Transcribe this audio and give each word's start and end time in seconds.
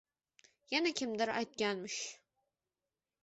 Yana 0.71 0.93
kimdir 1.01 1.33
aytganmish 1.35 2.01